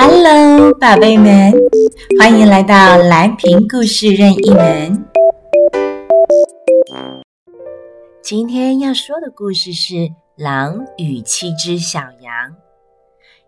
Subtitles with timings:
[0.00, 1.52] Hello，宝贝们，
[2.20, 5.04] 欢迎来到蓝瓶故事任意门。
[8.22, 9.94] 今天要说的故事是
[10.36, 12.32] 《狼与七只小羊》。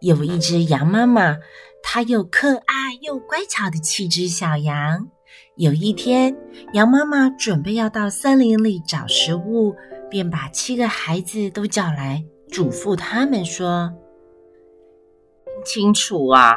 [0.00, 1.36] 有一只羊妈妈，
[1.82, 5.06] 它有可爱又乖巧的七只小羊。
[5.56, 6.34] 有一天，
[6.72, 9.76] 羊妈妈准备要到森林里找食物，
[10.08, 13.92] 便把七个孩子都叫来，嘱咐他们说
[15.68, 16.56] ：“清楚啊，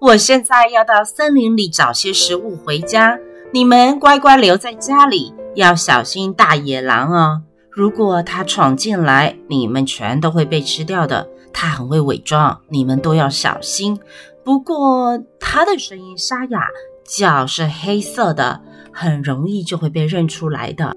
[0.00, 3.18] 我现在要到森林里找些食物回家，
[3.52, 7.42] 你们乖乖留在家里，要小心大野狼哦。
[7.70, 11.28] 如果他闯进来，你们全都会被吃掉的。
[11.52, 13.98] 他很会伪装，你们都要小心。
[14.44, 16.68] 不过他的声音沙哑。”
[17.04, 20.96] 脚是黑色的，很容易就会被认出来的。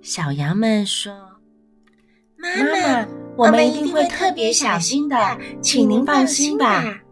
[0.00, 1.12] 小羊们说
[2.36, 5.16] ：“妈妈，我们一定会特别小心的，
[5.60, 7.02] 请您放心吧。”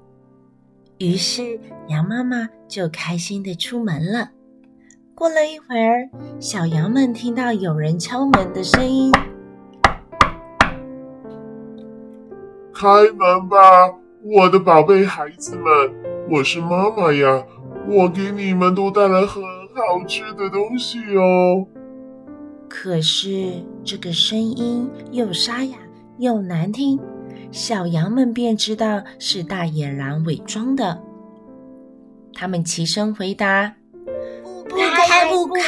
[0.98, 4.30] 于是羊妈妈就开心的出门了。
[5.14, 6.08] 过了一会儿，
[6.40, 9.12] 小羊们听到有人敲门的声音
[12.72, 13.58] ：“开门吧，
[14.22, 15.64] 我的宝贝孩子们，
[16.30, 17.44] 我是妈妈呀。”
[17.86, 19.42] 我给你们都带来很
[19.74, 21.66] 好吃的东西哦。
[22.66, 25.76] 可是这个声音又沙哑
[26.18, 27.00] 又难听，
[27.50, 31.00] 小羊们便知道是大野狼伪装的。
[32.32, 33.74] 他们齐声回答
[34.68, 35.62] ：“不开，不开！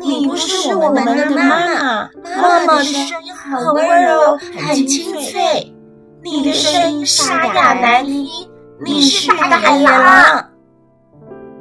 [0.00, 5.72] 你不是我们的妈妈，妈妈的声音很温柔，很清脆。
[6.22, 8.26] 你的声音沙哑难听，
[8.84, 10.48] 你是大野狼。”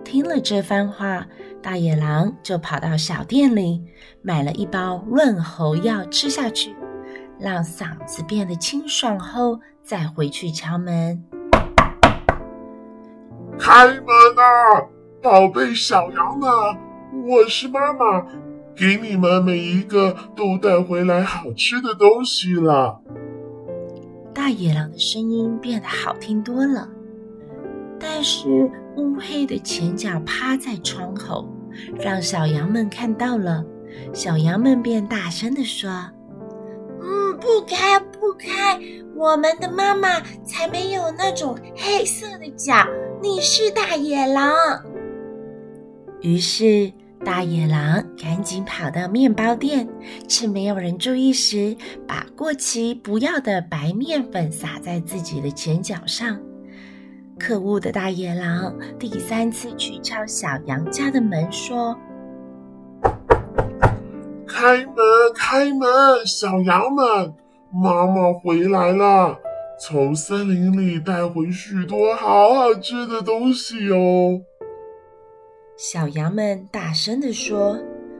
[0.03, 1.25] 听了这番话，
[1.61, 3.81] 大野狼就跑到小店里
[4.21, 6.75] 买了一包润喉药吃下去，
[7.41, 11.23] 让嗓子变得清爽后，再回去敲门。
[13.57, 14.85] 开门啊，
[15.23, 16.47] 宝贝小羊们，
[17.25, 18.27] 我是妈妈，
[18.75, 23.01] 给你们每一个都带回来好吃的东西了。
[24.35, 26.87] 大野狼的声音变得好听多了。
[27.99, 31.47] 但是乌黑的前脚趴在窗口，
[31.99, 33.65] 让小羊们看到了。
[34.13, 36.20] 小羊们便大声地说：“嗯，
[37.41, 38.79] 不开，不开！
[39.15, 42.87] 我们的妈妈才没有那种黑色的脚，
[43.21, 44.53] 你是大野狼。”
[46.21, 46.93] 于是
[47.25, 49.87] 大野狼赶紧跑到面包店，
[50.27, 51.75] 趁没有人注意时，
[52.07, 56.39] 把过期不要的白面粉撒在自己的前脚上。
[57.39, 61.97] 可恶的大野狼第三次去敲小羊家的门，说
[64.61, 64.95] ：“开门，
[65.33, 67.33] 开门，小羊们，
[67.73, 69.35] 妈妈回来了，
[69.79, 74.39] 从森林里带回许多好好吃的东西哦。”
[75.75, 77.71] 小羊们大声地说：“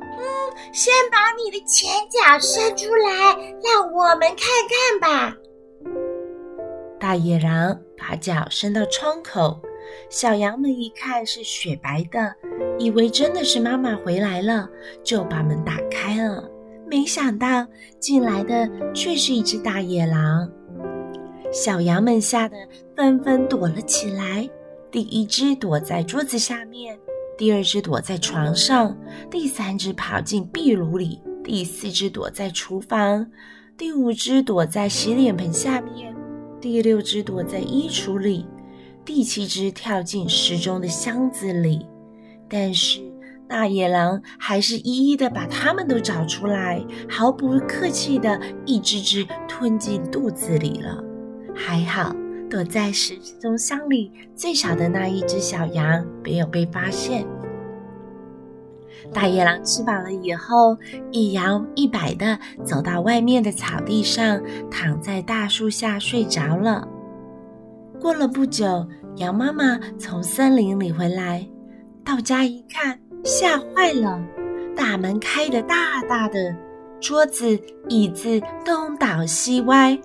[0.02, 0.18] 嗯，
[0.74, 5.38] 先把你的前脚伸出来，让我们看看吧。”
[7.00, 9.62] 大野狼把脚伸到窗口，
[10.09, 12.35] 小羊们一看是雪白的，
[12.78, 14.69] 以为真的是妈妈回来了，
[15.03, 16.50] 就把门打开了。
[16.90, 17.66] 没想到
[18.00, 20.52] 进来的却是一只大野狼，
[21.52, 22.57] 小羊们吓得
[22.96, 24.50] 纷纷躲了起来。
[24.91, 27.00] 第一只躲在桌子下面，
[27.38, 28.97] 第二只躲在床上，
[29.29, 33.25] 第三只跑进壁炉里，第四只躲在厨房，
[33.78, 36.13] 第五只躲在洗脸盆下面。
[36.59, 38.46] 第六只躲在衣橱里，
[39.03, 41.85] 第七只跳进时钟的箱子里，
[42.47, 43.01] 但是
[43.47, 51.03] 大野狼还是一一的把它们都找出来，毫不客气的一只只吞进肚子里了。
[51.53, 52.16] 还好
[52.50, 57.25] 躲在时钟箱里最小的那一只小羊没有被发现。
[59.11, 60.78] 大野狼吃饱了以后，
[61.11, 66.87] 一摇一摆的走到外面的草地上，躺在大树下睡着了。
[68.02, 68.88] 过了不久，
[69.18, 71.48] 羊妈妈从森林里回来，
[72.03, 74.20] 到家一看，吓坏了。
[74.76, 76.56] 大门开得大大的，
[77.00, 77.59] 桌子、
[77.90, 79.96] 椅子东倒西歪，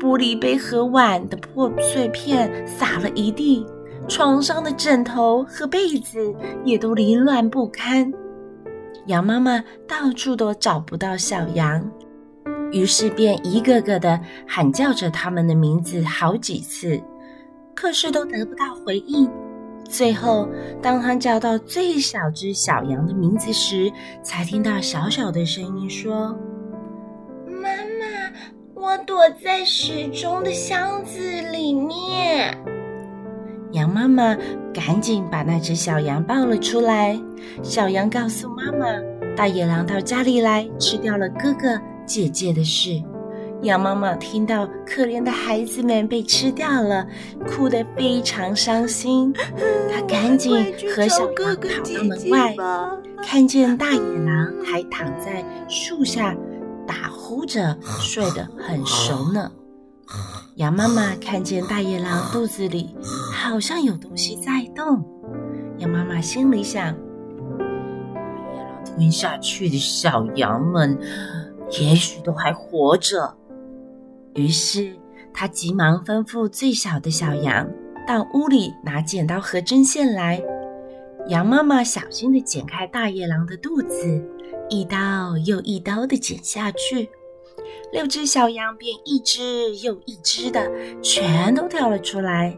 [0.00, 3.66] 玻璃杯和碗的破碎片撒了一地，
[4.08, 8.10] 床上的枕头和被子也都凌乱不堪。
[9.04, 11.86] 羊妈妈到处都找不到小羊，
[12.72, 14.18] 于是便一个个的
[14.48, 16.98] 喊叫着他们的名字好几次，
[17.74, 19.30] 可是都得不到回应。
[19.86, 20.48] 最后，
[20.80, 23.92] 当他叫到最小只小羊的名字时，
[24.22, 26.34] 才听到小小的声音说
[27.46, 28.32] ：“妈妈，
[28.74, 31.20] 我躲在时钟的箱子
[31.52, 32.56] 里面。”
[33.72, 34.36] 羊妈妈
[34.72, 37.20] 赶紧把那只小羊抱了出来。
[37.62, 38.86] 小羊告诉妈妈，
[39.36, 43.02] 大野狼到家里来吃掉了哥哥姐姐的事。
[43.64, 47.06] 羊妈妈听到可怜的孩子们被吃掉了，
[47.46, 49.32] 哭得非常伤心。
[49.90, 50.52] 她赶紧
[50.94, 52.54] 和小羊跑到门外，
[53.22, 56.36] 看见大野狼还躺在树下
[56.86, 59.50] 打呼着，睡得很熟呢。
[60.56, 62.94] 羊妈妈看见大野狼肚子里
[63.32, 65.02] 好像有东西在动，
[65.78, 66.94] 羊妈妈心里想：
[67.48, 67.54] 大
[68.52, 70.98] 野狼吞下去的小羊们，
[71.80, 73.34] 也许都还活着。
[74.34, 74.94] 于是，
[75.32, 77.68] 他急忙吩咐最小的小羊
[78.06, 80.42] 到屋里拿剪刀和针线来。
[81.28, 84.22] 羊妈妈小心地剪开大野狼的肚子，
[84.68, 87.08] 一刀又一刀地剪下去。
[87.92, 90.70] 六只小羊便一只又一只的
[91.00, 92.56] 全都跳了出来。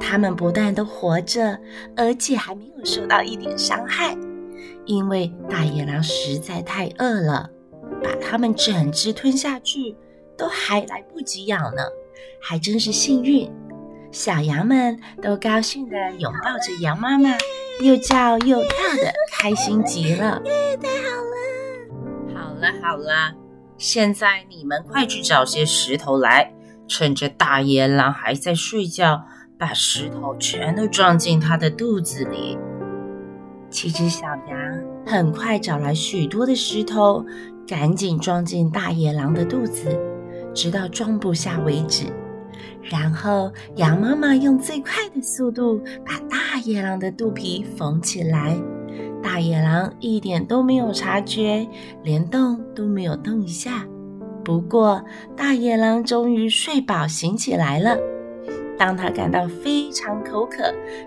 [0.00, 1.58] 它们不但都活着，
[1.96, 4.16] 而且还没有受到一点伤害，
[4.86, 7.50] 因为大野狼实在太饿了，
[8.02, 9.94] 把它们整只吞下去。
[10.36, 11.82] 都还来不及咬呢，
[12.40, 13.50] 还真是幸运。
[14.12, 17.30] 小羊们都高兴地拥抱着羊妈妈，
[17.82, 18.68] 又叫又跳
[19.02, 20.40] 的，开心极了。
[20.80, 22.34] 太好了！
[22.34, 23.34] 好了好了，
[23.76, 26.52] 现在你们快去找些石头来，
[26.86, 29.24] 趁着大野狼还在睡觉，
[29.58, 32.56] 把石头全都装进它的肚子里。
[33.68, 37.26] 七只小羊很快找来许多的石头，
[37.66, 39.98] 赶紧装进大野狼的肚子。
[40.54, 42.06] 直到装不下为止，
[42.82, 48.56] 然后羊妈妈用最快的速度把大野狼的肚皮缝起来。
[49.22, 51.66] 大野狼一点都没有察觉，
[52.02, 53.84] 连动都没有动一下。
[54.44, 55.02] 不过，
[55.34, 57.96] 大野狼终于睡饱醒起来了。
[58.76, 60.64] 当他感到非常口渴，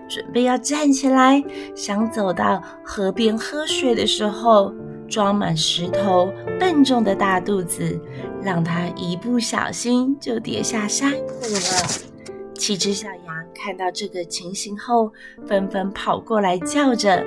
[0.08, 1.40] 准备要站起来，
[1.76, 4.74] 想走到河边喝水的时候，
[5.08, 8.00] 装满石头、笨重的大肚子，
[8.42, 12.30] 让它一不小心就跌下山谷了。
[12.54, 15.12] 七只小羊看到这个情形后，
[15.46, 17.24] 纷纷跑过来叫着：“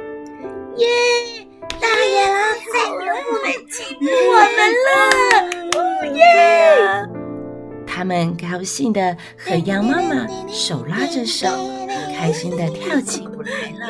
[0.77, 0.87] 耶！
[1.79, 2.37] 大野狼
[2.71, 3.99] 再也不能欺负
[4.29, 4.91] 我们了！
[5.77, 5.79] 哦
[6.15, 6.21] 耶！”
[7.87, 11.47] 他们高兴的和羊妈妈手拉着手，
[12.15, 13.87] 开心的跳起舞来了。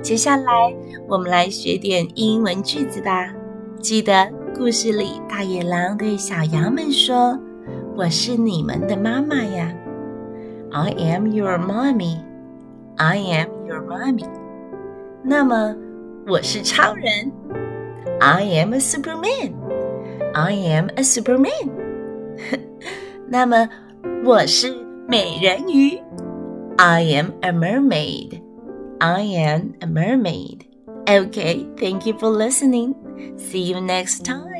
[0.00, 0.74] 接下来，
[1.08, 3.32] 我们来学点英文句子吧。
[3.80, 7.38] 记得故事里大野狼对小羊们说
[7.96, 9.72] ：“我是你们的妈妈呀。”
[10.72, 12.16] I am your mommy.
[12.96, 14.26] I am your mommy.
[15.22, 15.76] 那么，
[16.26, 17.32] 我是超人。
[18.20, 19.52] I am a Superman.
[20.32, 21.68] I am a Superman.
[23.28, 23.68] 那么，
[24.24, 24.74] 我是
[25.06, 25.98] 美人鱼。
[26.76, 28.41] I am a mermaid.
[29.02, 30.64] I am a mermaid.
[31.08, 32.94] Okay, thank you for listening.
[33.36, 34.51] See you next time.